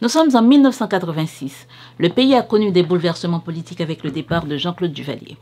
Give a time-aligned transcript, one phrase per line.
[0.00, 1.66] Nous sommes en 1986.
[1.98, 5.36] Le pays a connu des bouleversements politiques avec le départ de Jean-Claude Duvalier.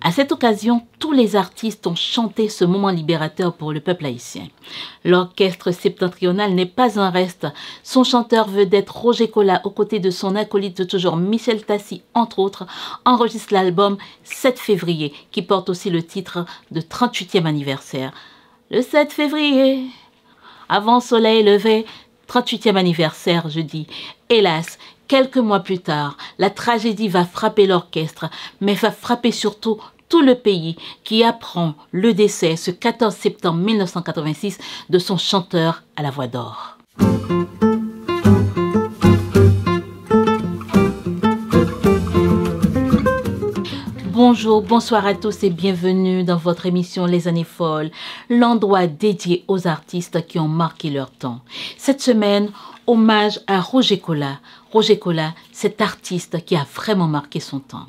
[0.00, 4.48] À cette occasion, tous les artistes ont chanté ce moment libérateur pour le peuple haïtien.
[5.04, 7.46] L'orchestre septentrional n'est pas un reste.
[7.84, 12.66] Son chanteur vedette Roger Collat, aux côtés de son acolyte toujours Michel Tassi, entre autres,
[13.04, 18.10] enregistre l'album 7 février, qui porte aussi le titre de 38e anniversaire.
[18.72, 19.86] Le 7 février,
[20.68, 21.86] avant soleil levé,
[22.30, 23.86] 38e anniversaire, je dis.
[24.28, 28.30] Hélas, quelques mois plus tard, la tragédie va frapper l'orchestre,
[28.60, 34.58] mais va frapper surtout tout le pays qui apprend le décès ce 14 septembre 1986
[34.88, 36.78] de son chanteur à la voix d'or.
[44.42, 47.90] Bonjour, bonsoir à tous et bienvenue dans votre émission Les années folles,
[48.30, 51.42] l'endroit dédié aux artistes qui ont marqué leur temps.
[51.76, 52.50] Cette semaine,
[52.86, 54.40] hommage à Roger Collat.
[54.72, 57.84] Roger Collat, cet artiste qui a vraiment marqué son temps.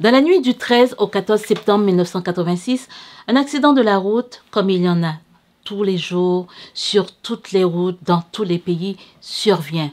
[0.00, 2.88] Dans la nuit du 13 au 14 septembre 1986,
[3.28, 5.16] un accident de la route, comme il y en a
[5.64, 9.90] tous les jours, sur toutes les routes, dans tous les pays, survient.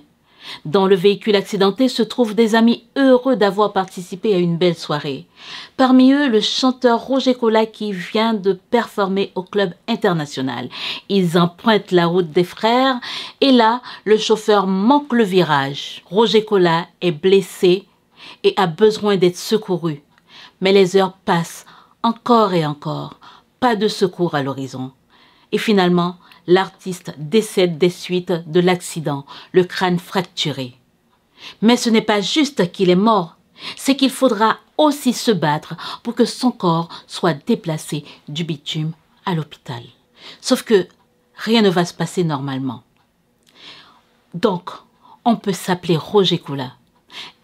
[0.66, 5.25] Dans le véhicule accidenté se trouvent des amis heureux d'avoir participé à une belle soirée.
[5.78, 10.69] Parmi eux, le chanteur Roger Collat qui vient de performer au club international.
[11.09, 13.00] Ils empruntent la route des frères
[13.39, 16.03] et là, le chauffeur manque le virage.
[16.06, 17.88] Roger Collat est blessé
[18.44, 20.02] et a besoin d'être secouru.
[20.62, 21.66] Mais les heures passent
[22.03, 23.19] encore et encore.
[23.59, 24.92] Pas de secours à l'horizon.
[25.52, 26.16] Et finalement,
[26.52, 30.75] l'artiste décède des suites de l'accident, le crâne fracturé.
[31.61, 33.38] Mais ce n'est pas juste qu'il est mort,
[33.75, 38.94] c'est qu'il faudra aussi se battre pour que son corps soit déplacé du bitume
[39.25, 39.83] à l'hôpital.
[40.39, 40.88] Sauf que
[41.35, 42.83] rien ne va se passer normalement.
[44.33, 44.72] Donc,
[45.25, 46.73] on peut s'appeler Roger Coula,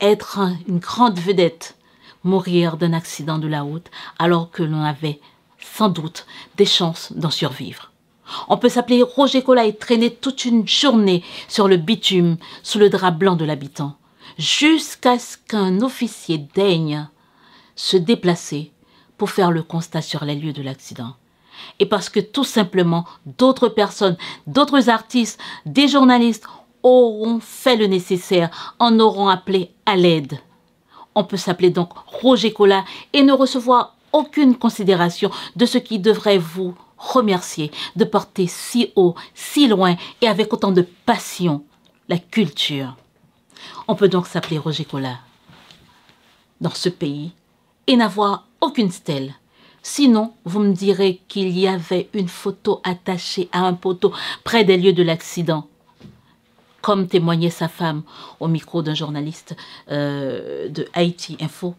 [0.01, 1.77] être une grande vedette,
[2.23, 5.19] mourir d'un accident de la route alors que l'on avait
[5.59, 6.25] sans doute
[6.55, 7.91] des chances d'en survivre.
[8.47, 12.89] On peut s'appeler Roger Collat et traîner toute une journée sur le bitume sous le
[12.89, 13.95] drap blanc de l'habitant,
[14.37, 17.07] jusqu'à ce qu'un officier daigne
[17.75, 18.71] se déplacer
[19.17, 21.15] pour faire le constat sur les lieux de l'accident.
[21.79, 26.45] Et parce que tout simplement d'autres personnes, d'autres artistes, des journalistes
[26.83, 30.39] auront fait le nécessaire, en auront appelé à l'aide.
[31.15, 36.37] On peut s'appeler donc Roger Collat et ne recevoir aucune considération de ce qui devrait
[36.37, 41.63] vous remercier de porter si haut, si loin et avec autant de passion
[42.09, 42.95] la culture.
[43.87, 45.23] On peut donc s'appeler Roger Collard
[46.61, 47.31] dans ce pays
[47.87, 49.33] et n'avoir aucune stèle.
[49.83, 54.11] Sinon, vous me direz qu'il y avait une photo attachée à un poteau
[54.43, 55.67] près des lieux de l'accident,
[56.81, 58.03] comme témoignait sa femme
[58.39, 59.55] au micro d'un journaliste
[59.89, 61.75] euh, de Haïti Info.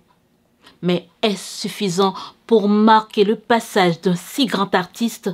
[0.83, 2.15] Mais est-ce suffisant
[2.47, 5.31] pour marquer le passage d'un si grand artiste?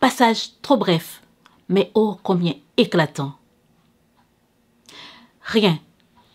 [0.00, 1.22] Passage trop bref,
[1.68, 3.34] mais oh combien éclatant.
[5.42, 5.78] Rien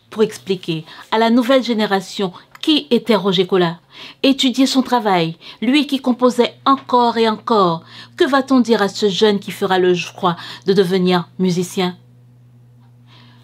[0.09, 3.79] pour expliquer à la nouvelle génération qui était Roger Collat.
[4.23, 7.83] Étudier son travail, lui qui composait encore et encore.
[8.17, 10.35] Que va-t-on dire à ce jeune qui fera le choix
[10.65, 11.97] de devenir musicien?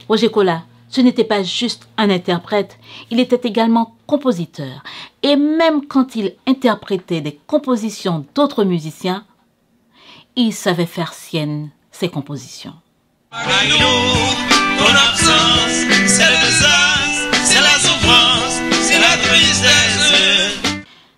[0.07, 2.78] Roger Collat ce n'était pas juste un interprète,
[3.12, 4.84] il était également compositeur.
[5.24, 9.26] Et même quand il interprétait des compositions d'autres musiciens,
[10.36, 12.74] il savait faire sienne ses compositions.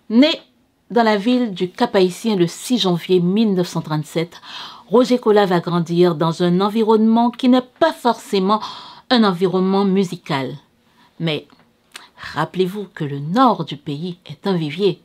[0.10, 0.30] Né
[0.90, 4.42] dans la ville du Cap-Haïtien le 6 janvier 1937,
[4.88, 8.60] Roger Collat va grandir dans un environnement qui n'est pas forcément
[9.10, 10.56] un environnement musical.
[11.20, 11.48] Mais
[12.34, 15.02] rappelez-vous que le nord du pays est un vivier.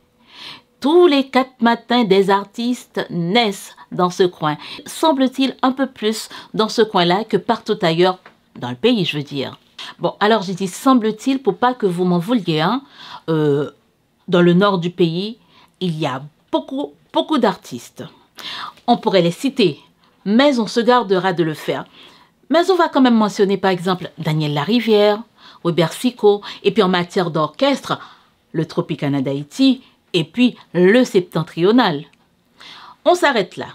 [0.79, 4.57] Tous les quatre matins, des artistes naissent dans ce coin.
[4.85, 8.19] Semble-t-il un peu plus dans ce coin-là que partout ailleurs
[8.55, 9.57] dans le pays, je veux dire.
[9.99, 12.61] Bon, alors j'ai dit semble-t-il pour pas que vous m'en vouliez.
[12.61, 12.83] Hein,
[13.29, 13.71] euh,
[14.27, 15.37] dans le nord du pays,
[15.79, 18.03] il y a beaucoup, beaucoup d'artistes.
[18.87, 19.79] On pourrait les citer,
[20.25, 21.85] mais on se gardera de le faire.
[22.49, 25.21] Mais on va quand même mentionner par exemple Daniel Larivière,
[25.63, 27.99] Robert Sico, et puis en matière d'orchestre,
[28.51, 29.81] le Tropicana d'Haïti,
[30.13, 32.05] et puis le Septentrional.
[33.03, 33.67] On s'arrête là.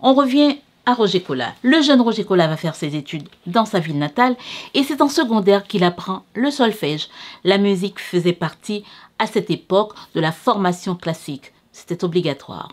[0.00, 1.54] On revient à Roger Collat.
[1.62, 4.36] Le jeune Roger Collat va faire ses études dans sa ville natale
[4.72, 7.08] et c'est en secondaire qu'il apprend le solfège.
[7.44, 8.84] La musique faisait partie
[9.18, 11.52] à cette époque de la formation classique.
[11.72, 12.70] C'était obligatoire.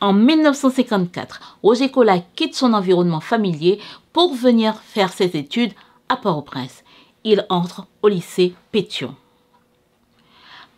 [0.00, 3.80] En 1954, Roger Collat quitte son environnement familier
[4.12, 5.72] pour venir faire ses études
[6.08, 6.84] à Port-au-Prince.
[7.24, 9.14] Il entre au lycée Pétion.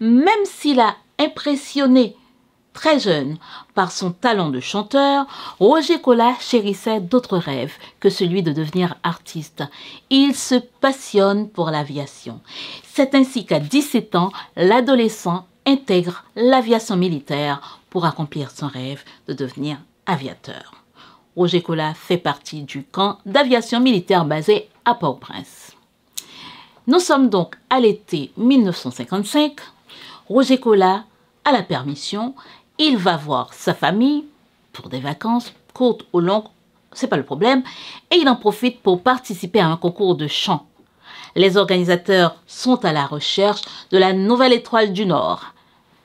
[0.01, 2.17] Même s'il a impressionné
[2.73, 3.37] très jeune
[3.75, 5.27] par son talent de chanteur,
[5.59, 9.65] Roger Collat chérissait d'autres rêves que celui de devenir artiste.
[10.09, 12.41] Il se passionne pour l'aviation.
[12.85, 19.79] C'est ainsi qu'à 17 ans, l'adolescent intègre l'aviation militaire pour accomplir son rêve de devenir
[20.07, 20.75] aviateur.
[21.37, 25.73] Roger Collat fait partie du camp d'aviation militaire basé à Port-au-Prince.
[26.87, 29.61] Nous sommes donc à l'été 1955.
[30.29, 31.05] Roger Collat
[31.45, 32.35] a la permission.
[32.79, 34.25] Il va voir sa famille
[34.73, 36.49] pour des vacances courtes ou longues,
[36.93, 37.63] c'est pas le problème,
[38.11, 40.67] et il en profite pour participer à un concours de chant.
[41.37, 45.55] Les organisateurs sont à la recherche de la nouvelle étoile du Nord.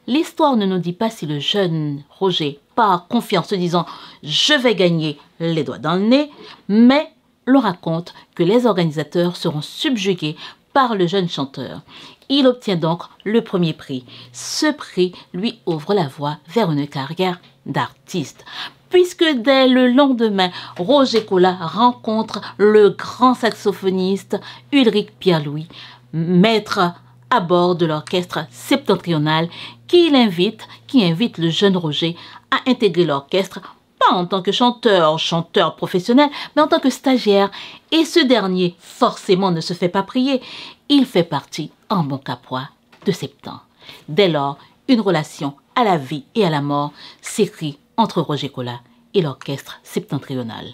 [0.07, 3.86] L'histoire ne nous dit pas si le jeune Roger part confiance se disant
[4.24, 6.31] je vais gagner les doigts dans le nez,
[6.68, 7.12] mais
[7.48, 10.36] l'on raconte que les organisateurs seront subjugués
[10.74, 11.81] par le jeune chanteur.
[12.30, 14.06] Il obtient donc le premier prix.
[14.34, 18.46] Ce prix lui ouvre la voie vers une carrière d'artiste.
[18.90, 24.40] Puisque dès le lendemain, Roger Collat rencontre le grand saxophoniste
[24.72, 25.68] Ulrich Pierre-Louis,
[26.13, 26.94] maître
[27.30, 29.50] à bord de l'orchestre septentrional
[29.88, 32.16] qui l'invite, qui invite le jeune Roger
[32.51, 33.62] à intégrer l'orchestre
[34.00, 37.50] pas en tant que chanteur, chanteur professionnel, mais en tant que stagiaire.
[37.92, 40.42] Et ce dernier, forcément, ne se fait pas prier.
[40.89, 42.69] Il fait partie, en bon capois,
[43.06, 43.66] de Septembre.
[44.10, 44.57] Dès lors,
[44.88, 46.92] une relation à la vie et à la mort
[47.22, 48.81] s'écrit entre Roger Collat
[49.13, 50.66] et l'orchestre septentrional.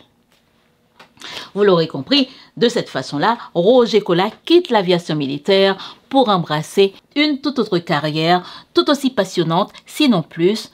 [1.53, 7.59] Vous l'aurez compris, de cette façon-là, Roger Collat quitte l'aviation militaire pour embrasser une toute
[7.59, 10.71] autre carrière, tout aussi passionnante, sinon plus,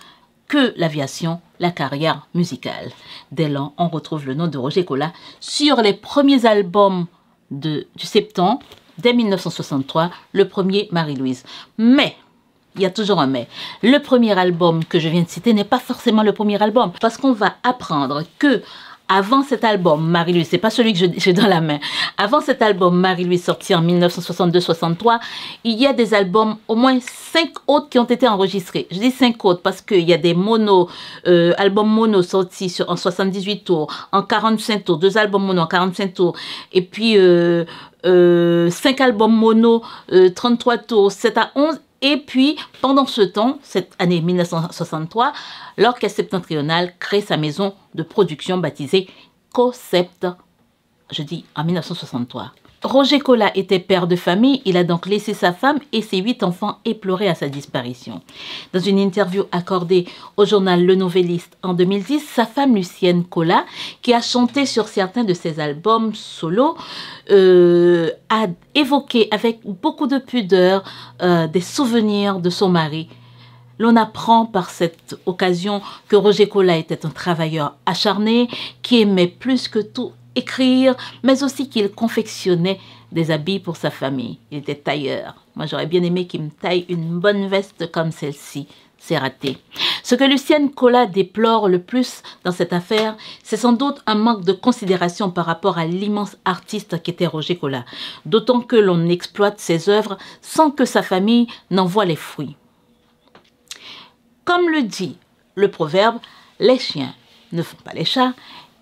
[0.48, 2.92] que l'aviation, la carrière musicale.
[3.32, 7.06] Dès lors, on retrouve le nom de Roger Collat sur les premiers albums
[7.52, 8.62] de, du septembre,
[8.98, 11.44] dès 1963, le premier Marie-Louise.
[11.78, 12.16] Mais,
[12.76, 13.48] il y a toujours un mais.
[13.82, 17.18] Le premier album que je viens de citer n'est pas forcément le premier album, parce
[17.18, 18.62] qu'on va apprendre que
[19.10, 21.80] avant cet album, Marie-Louise, c'est pas celui que j'ai dans la main.
[22.18, 25.20] Avant cet album, Marie-Louise, sorti en 1962-63,
[25.64, 28.88] il y a des albums, au moins cinq autres qui ont été enregistrés.
[28.92, 30.90] Je dis cinq autres parce qu'il y a des mono,
[31.26, 36.14] euh, albums mono sortis en 78 tours, en 45 tours, deux albums mono en 45
[36.14, 36.36] tours,
[36.74, 37.64] et puis euh,
[38.06, 39.84] euh, cinq albums mono,
[40.36, 45.34] 33 tours, 7 à 11, et puis, pendant ce temps, cette année 1963,
[45.78, 49.10] l'Orchestre septentrional crée sa maison de production baptisée
[49.54, 50.28] COSEPT,
[51.12, 52.52] je dis en 1963.
[52.84, 56.44] Roger Collat était père de famille, il a donc laissé sa femme et ses huit
[56.44, 58.22] enfants éplorés à sa disparition.
[58.72, 60.06] Dans une interview accordée
[60.38, 63.66] au journal Le Nouvelliste en 2010, sa femme Lucienne Collat,
[64.04, 66.78] qui a chanté sur certains de ses albums solo,
[67.32, 68.46] euh, a
[68.76, 70.84] évoqué avec beaucoup de pudeur
[71.24, 73.10] euh, des souvenirs de son mari.
[73.80, 78.50] L'on apprend par cette occasion que Roger Collat était un travailleur acharné
[78.82, 82.80] qui aimait plus que tout écrire, mais aussi qu'il confectionnait
[83.12, 84.40] des habits pour sa famille.
[84.52, 85.36] Il était tailleur.
[85.56, 88.68] Moi, j'aurais bien aimé qu'il me taille une bonne veste comme celle-ci.
[89.00, 89.58] C'est raté.
[90.04, 94.44] Ce que Lucienne Collat déplore le plus dans cette affaire, c'est sans doute un manque
[94.44, 97.86] de considération par rapport à l'immense artiste qu'était Roger Collat,
[98.26, 102.56] d'autant que l'on exploite ses œuvres sans que sa famille n'en voie les fruits.
[104.46, 105.18] Comme le dit
[105.56, 106.20] le proverbe,
[106.60, 107.14] les chiens
[107.52, 108.34] ne font pas les chats,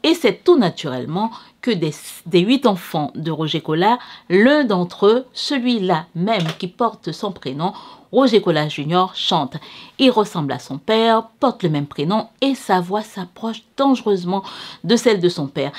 [0.06, 1.32] et c'est tout naturellement
[1.62, 1.92] que des,
[2.40, 3.98] huit enfants de Roger Collat,
[4.30, 7.74] l'un d'entre eux, celui-là même qui porte son prénom,
[8.12, 9.58] Roger Collat Junior, chante.
[9.98, 14.44] Il ressemble à son père, porte le même prénom et sa voix s'approche dangereusement
[14.84, 15.72] de celle de son père.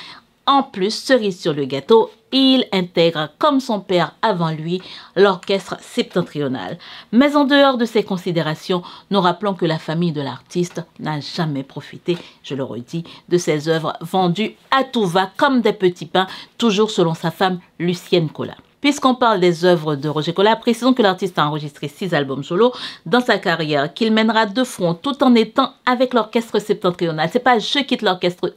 [0.46, 4.80] En plus, cerise sur le gâteau, il intègre, comme son père avant lui,
[5.16, 6.78] l'orchestre septentrional.
[7.10, 11.64] Mais en dehors de ces considérations, nous rappelons que la famille de l'artiste n'a jamais
[11.64, 16.28] profité, je le redis, de ses œuvres vendues à tout va comme des petits pains,
[16.58, 18.56] toujours selon sa femme Lucienne Collat.
[18.80, 22.72] Puisqu'on parle des œuvres de Roger Collat, précisons que l'artiste a enregistré six albums solo
[23.06, 27.28] dans sa carrière, qu'il mènera de front tout en étant avec l'orchestre septentrional.
[27.32, 28.54] C'est pas je quitte l'orchestre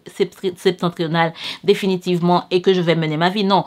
[0.55, 1.33] septentrional
[1.63, 3.43] définitivement et que je vais mener ma vie.
[3.43, 3.63] Non.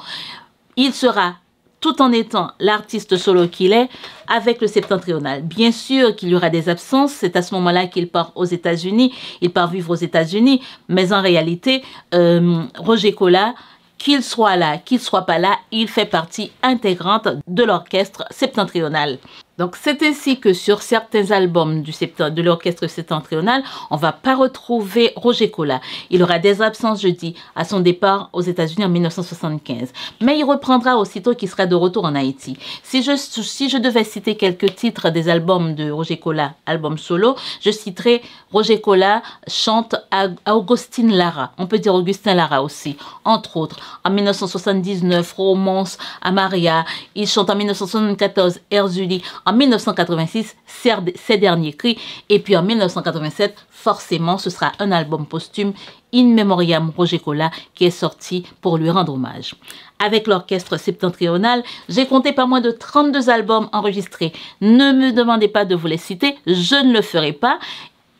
[0.76, 1.34] Il sera
[1.82, 3.88] tout en étant l'artiste solo qu'il est
[4.28, 5.42] avec le septentrional.
[5.42, 9.12] Bien sûr qu'il y aura des absences, c'est à ce moment-là qu'il part aux États-Unis,
[9.40, 11.82] il part vivre aux États-Unis, mais en réalité,
[12.14, 13.54] euh, Roger Collat
[14.02, 19.18] qu'il soit là, qu'il soit pas là, il fait partie intégrante de l'orchestre septentrional.
[19.58, 25.50] Donc c'est ainsi que sur certains albums de l'orchestre septentrional, on va pas retrouver Roger
[25.50, 25.80] Cola.
[26.10, 29.92] Il aura des absences, je dis, à son départ aux États-Unis en 1975.
[30.22, 32.56] Mais il reprendra aussitôt qu'il sera de retour en Haïti.
[32.82, 37.36] Si je, si je devais citer quelques titres des albums de Roger Cola, album solo,
[37.60, 41.52] je citerai Roger Cola chante à Augustine Lara.
[41.58, 44.00] On peut dire Augustin Lara aussi, entre autres.
[44.04, 46.86] En 1979, Romance à Maria.
[47.14, 49.22] Il chante en 1974 Erzuli.
[49.44, 51.98] En 1986, ses derniers cris.
[52.28, 55.72] Et puis en 1987, forcément, ce sera un album posthume,
[56.14, 59.54] In Memoriam Roger Cola, qui est sorti pour lui rendre hommage.
[59.98, 64.32] Avec l'orchestre septentrional, j'ai compté pas moins de 32 albums enregistrés.
[64.60, 67.58] Ne me demandez pas de vous les citer, je ne le ferai pas.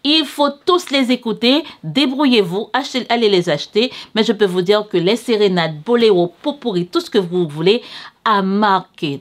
[0.04, 2.70] Il faut tous les écouter, débrouillez-vous,
[3.08, 7.10] allez les acheter, mais je peux vous dire que les sérénades, boléro, popourri, tout ce
[7.10, 7.82] que vous voulez,
[8.24, 9.20] a marqué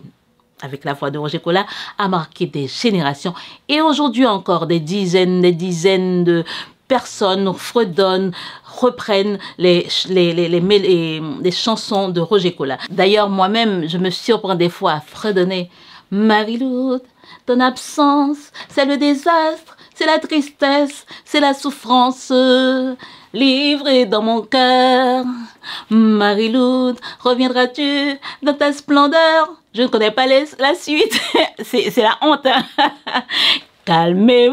[0.61, 1.65] avec la voix de Roger Cola,
[1.97, 3.33] a marqué des générations.
[3.67, 6.43] Et aujourd'hui encore, des dizaines, des dizaines de
[6.87, 8.33] personnes fredonnent,
[8.65, 9.87] reprennent les,
[11.51, 12.77] chansons de Roger Cola.
[12.89, 15.69] D'ailleurs, moi-même, je me surprends des fois à fredonner
[16.11, 16.99] Marie-Lou,
[17.45, 22.29] ton absence, c'est le désastre, c'est la tristesse, c'est la souffrance
[23.33, 25.25] livrée dans mon cœur.
[25.89, 29.55] Marie-Lou, reviendras-tu dans ta splendeur?
[29.73, 31.19] Je ne connais pas la suite.
[31.63, 32.45] c'est la honte.
[32.45, 32.63] Hein.
[33.85, 34.51] Calmez.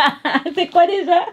[0.54, 1.26] c'est quoi déjà?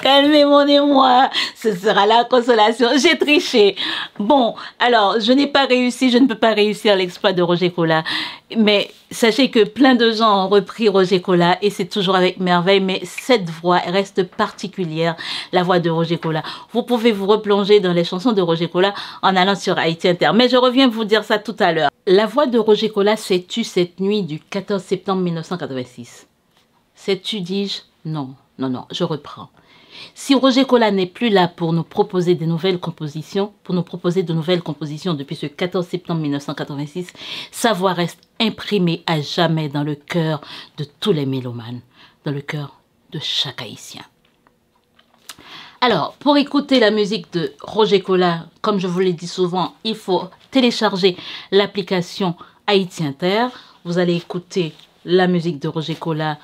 [0.00, 2.88] Calmez mon émoi, ce sera la consolation.
[2.96, 3.76] J'ai triché.
[4.18, 8.04] Bon, alors, je n'ai pas réussi, je ne peux pas réussir l'exploit de Roger Cola.
[8.56, 12.80] Mais sachez que plein de gens ont repris Roger Cola et c'est toujours avec merveille,
[12.80, 15.16] mais cette voix reste particulière,
[15.52, 16.42] la voix de Roger Cola.
[16.72, 20.30] Vous pouvez vous replonger dans les chansons de Roger Cola en allant sur Haïti Inter.
[20.34, 21.90] Mais je reviens vous dire ça tout à l'heure.
[22.06, 26.26] La voix de Roger Cola s'est tue cette nuit du 14 septembre 1986.
[26.94, 27.80] S'est tue, dis-je?
[28.04, 29.48] Non, non, non, je reprends.
[30.14, 34.22] Si Roger Cola n'est plus là pour nous proposer des nouvelles compositions, pour nous proposer
[34.22, 37.12] de nouvelles compositions depuis ce 14 septembre 1986,
[37.50, 40.40] sa voix reste imprimée à jamais dans le cœur
[40.76, 41.80] de tous les mélomanes,
[42.24, 42.80] dans le cœur
[43.12, 44.02] de chaque haïtien.
[45.80, 49.94] Alors, pour écouter la musique de Roger Cola, comme je vous l'ai dit souvent, il
[49.94, 51.16] faut télécharger
[51.50, 52.34] l'application
[52.66, 53.48] Haïti Inter.
[53.84, 54.72] Vous allez écouter
[55.04, 56.38] la musique de Roger Cola,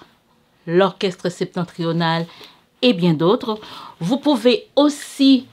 [0.66, 2.26] l'orchestre septentrional
[2.82, 3.58] et bien d'autres.
[4.00, 5.46] Vous pouvez aussi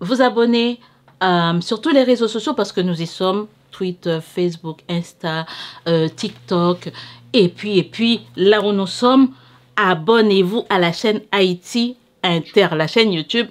[0.00, 0.80] vous abonner
[1.22, 3.46] euh, sur tous les réseaux sociaux parce que nous y sommes.
[3.70, 5.44] Twitter, Facebook, Insta,
[5.86, 6.90] euh, TikTok.
[7.34, 9.32] Et puis, et puis, là où nous sommes,
[9.76, 13.48] abonnez-vous à la chaîne Haïti Inter, la chaîne YouTube,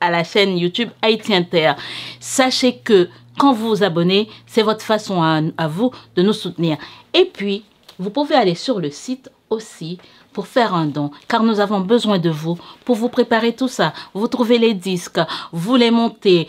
[0.00, 1.72] à la chaîne YouTube Haïti Inter.
[2.20, 6.78] Sachez que quand vous vous abonnez, c'est votre façon à, à vous de nous soutenir.
[7.12, 7.64] Et puis,
[7.98, 9.98] vous pouvez aller sur le site aussi
[10.36, 13.94] pour faire un don, car nous avons besoin de vous pour vous préparer tout ça.
[14.12, 15.18] Vous trouvez les disques,
[15.50, 16.46] vous les montez,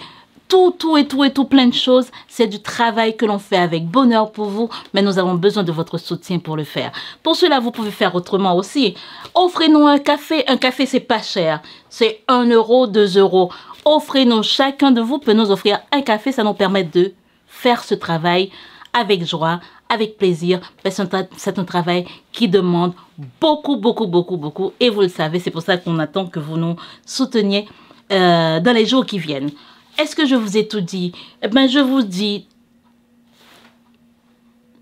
[0.49, 2.07] tout, tout et tout et tout, plein de choses.
[2.27, 5.71] C'est du travail que l'on fait avec bonheur pour vous, mais nous avons besoin de
[5.71, 6.91] votre soutien pour le faire.
[7.23, 8.93] Pour cela, vous pouvez faire autrement aussi.
[9.33, 10.43] Offrez-nous un café.
[10.49, 11.61] Un café, c'est pas cher.
[11.89, 13.53] C'est 1 euro, 2 euros.
[13.85, 16.33] Offrez-nous, chacun de vous peut nous offrir un café.
[16.33, 17.13] Ça nous permet de
[17.47, 18.51] faire ce travail
[18.93, 20.59] avec joie, avec plaisir.
[20.83, 22.93] C'est un travail qui demande
[23.39, 24.73] beaucoup, beaucoup, beaucoup, beaucoup.
[24.79, 26.75] Et vous le savez, c'est pour ça qu'on attend que vous nous
[27.05, 27.67] souteniez
[28.11, 29.51] euh, dans les jours qui viennent.
[29.97, 31.11] Est-ce que je vous ai tout dit?
[31.41, 32.47] Eh bien, je vous dis,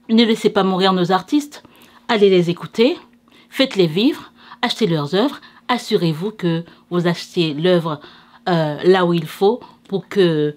[0.09, 1.63] ne laissez pas mourir nos artistes.
[2.07, 2.97] Allez les écouter,
[3.50, 4.31] faites-les vivre,
[4.62, 5.39] achetez leurs œuvres.
[5.67, 8.00] Assurez-vous que vous achetez l'œuvre
[8.47, 10.55] euh, là où il faut pour que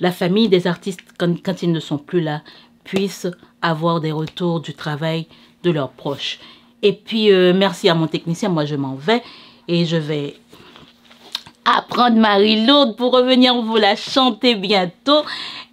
[0.00, 2.42] la famille des artistes, quand ils ne sont plus là,
[2.84, 3.28] puissent
[3.64, 5.26] avoir des retours du travail
[5.62, 6.38] de leurs proches.
[6.82, 8.50] Et puis, euh, merci à mon technicien.
[8.50, 9.22] Moi, je m'en vais
[9.66, 10.36] et je vais
[11.64, 15.22] apprendre Marie-Lourde pour revenir vous la chanter bientôt.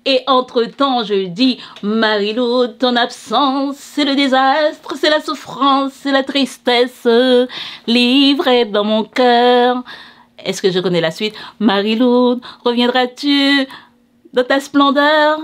[0.06, 6.24] Et entre-temps, je dis, Marie-Lourde, ton absence, c'est le désastre, c'est la souffrance, c'est la
[6.24, 7.08] tristesse,
[7.86, 9.84] livrée dans mon cœur.
[10.44, 11.36] Est-ce que je connais la suite?
[11.60, 13.68] Marie-Lourde, reviendras-tu
[14.34, 15.40] dans ta splendeur?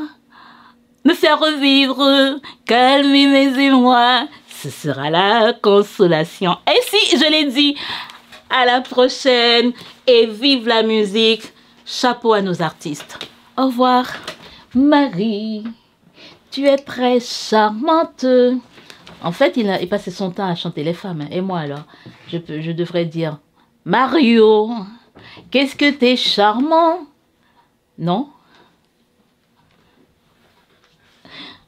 [1.08, 6.58] Me faire revivre, calmer mes émois, ce sera la consolation.
[6.68, 7.78] Et si, je l'ai dit,
[8.50, 9.72] à la prochaine
[10.06, 11.54] et vive la musique.
[11.86, 13.18] Chapeau à nos artistes.
[13.56, 14.06] Au revoir.
[14.76, 15.64] Marie,
[16.52, 18.26] tu es très charmante.
[19.24, 21.22] En fait, il a passé son temps à chanter les femmes.
[21.22, 21.30] Hein.
[21.32, 21.86] Et moi alors,
[22.28, 23.40] je, peux, je devrais dire
[23.86, 24.72] Mario,
[25.52, 27.00] qu'est-ce que t'es charmant?
[27.98, 28.28] Non?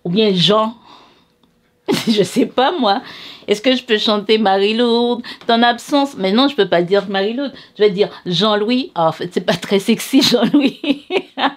[0.03, 0.75] Ou bien Jean.
[2.07, 3.01] je sais pas moi.
[3.47, 7.53] Est-ce que je peux chanter Marie-Lourde, ton absence Mais non, je peux pas dire Marie-Lourde.
[7.77, 8.91] Je vais dire Jean-Louis.
[8.93, 11.05] Ah, en fait, c'est pas très sexy, Jean-Louis.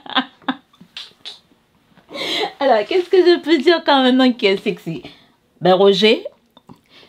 [2.61, 5.03] Alors, qu'est-ce que je peux dire quand même qui est sexy?
[5.61, 6.25] Ben, Roger.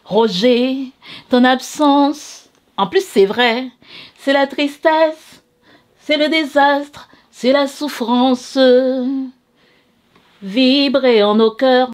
[0.04, 0.92] Roger,
[1.30, 2.50] ton absence.
[2.76, 3.68] En plus, c'est vrai.
[4.18, 5.44] C'est la tristesse.
[6.02, 7.08] C'est le désastre.
[7.32, 8.58] C'est la souffrance.
[10.44, 11.92] Vibrer en nos cœurs.